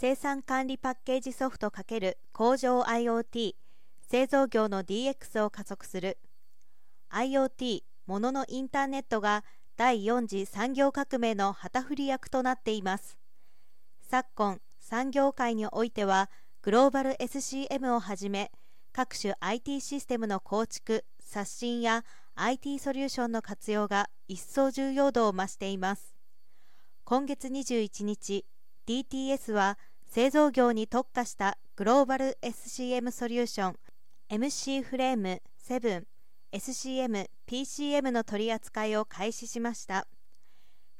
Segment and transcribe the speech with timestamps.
[0.00, 3.54] 生産管理パッケージソフト×工場 IoT
[4.00, 6.18] 製造業の DX を加速する。
[7.10, 9.42] IoT もののインターネットが
[9.76, 13.18] 第4次産業革命の旗振り役となっています。
[14.08, 16.30] 昨今産業界においては
[16.62, 18.52] グローバル SCM をはじめ
[18.92, 22.04] 各種 IT システムの構築刷新や
[22.36, 26.14] IT ソリューションの活用が一層重要度を増しています。
[27.02, 28.46] 今月21日
[28.88, 29.76] DTS は
[30.10, 33.76] 製造業に特化したグローバル SCM ソリューション
[34.30, 36.04] MC フレーム7
[36.50, 40.06] SCM、PCM の取り扱いを開始しました。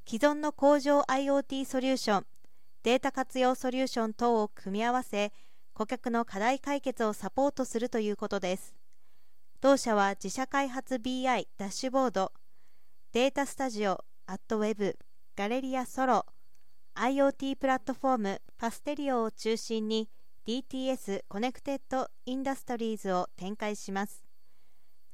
[0.06, 2.26] 既存の工場 IoT ソリューション
[2.82, 5.32] データ活用ソリューション等を組み合わせ
[5.72, 8.74] 顧客の課題解決をサポートするということです。
[9.62, 12.32] 同社は自社開発 BI ダッシュボード
[13.12, 14.98] データスタジオアットウェブ
[15.34, 16.26] ガレリアソロ
[17.00, 20.08] IoT プラットフォームパステリオを中心に
[20.48, 24.24] DTS Connected Industries を展開します。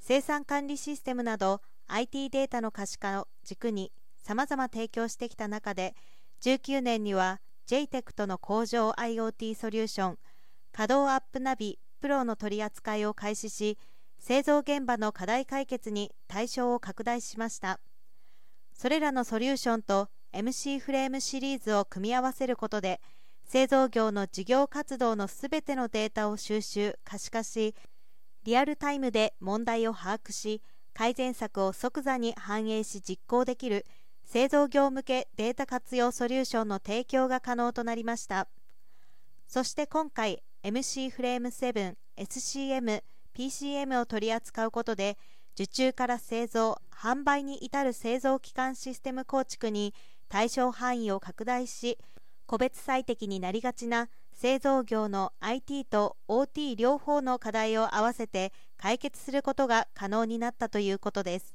[0.01, 5.95] 生産管理システムなど IT データの可視化を軸にさまざま提供してきた中で
[6.41, 10.19] 19年には JTEKT との工場 IoT ソリューション
[10.73, 13.77] 稼働アップナビプロの取り扱いを開始し
[14.19, 17.79] 製造現場の課題解決に対象を拡大しました。
[18.73, 23.01] それらのソリューションと MC フレームシリーズを組み合わせることで
[23.45, 27.77] 製造業の事業活動のすべてのデータを収集可視化し
[28.43, 30.61] リアルタイムで問題を把握し
[30.93, 33.87] 改善策を即座に反映し実行できる
[34.25, 38.49] 製造業向けデータ活用ソリューションの提供が可能となりました。
[39.47, 43.03] そして今回 MC フレーム7 SCM
[43.37, 45.17] PCM を取り扱うことで
[45.55, 49.95] 受注から製造販売に至る製造基幹システム構築に
[50.35, 51.97] 対象範囲を拡大し
[52.47, 61.55] 個別最適になりがちな製造業の IT と OT 両方の課題を合わせて解決することが可能になったということです。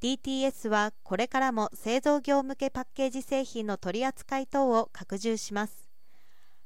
[0.00, 5.90] DTS はこれからも製造業向けパッケージ製品の取り扱い等を拡充します。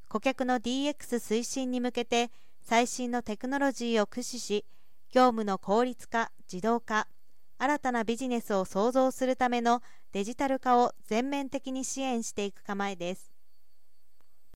[0.09, 2.31] 顧客の DX 推進に向けて
[2.63, 4.65] 最新のテクノロジーを駆使し
[5.11, 7.09] 業務の効率化自動化
[7.59, 13.30] 新たなビジネスを創造するためのデジタル化を全面的に支援していく構えです。